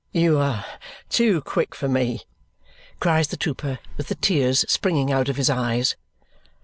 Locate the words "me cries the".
1.87-3.37